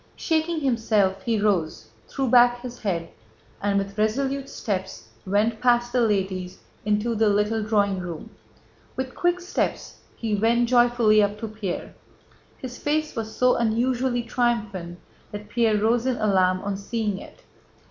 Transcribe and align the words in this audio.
Shaking 0.15 0.61
himself, 0.61 1.21
he 1.21 1.39
rose, 1.39 1.89
threw 2.07 2.27
back 2.27 2.61
his 2.63 2.79
head, 2.79 3.09
and 3.61 3.77
with 3.77 3.99
resolute 3.99 4.49
steps 4.49 5.09
went 5.27 5.61
past 5.61 5.93
the 5.93 6.01
ladies 6.01 6.57
into 6.83 7.13
the 7.13 7.29
little 7.29 7.61
drawing 7.61 7.99
room. 7.99 8.31
With 8.95 9.13
quick 9.13 9.39
steps 9.39 9.97
he 10.15 10.33
went 10.33 10.69
joyfully 10.69 11.21
up 11.21 11.37
to 11.41 11.47
Pierre. 11.47 11.93
His 12.57 12.79
face 12.79 13.15
was 13.15 13.35
so 13.37 13.55
unusually 13.57 14.23
triumphant 14.23 14.97
that 15.31 15.49
Pierre 15.49 15.77
rose 15.77 16.07
in 16.07 16.15
alarm 16.15 16.61
on 16.61 16.77
seeing 16.77 17.19
it. 17.19 17.43